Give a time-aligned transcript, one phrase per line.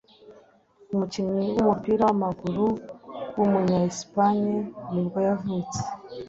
[0.93, 2.65] umukinnyi w’umupira w’amaguru
[3.35, 4.57] w’umunya Espagne
[4.91, 5.79] ni bwo yavutse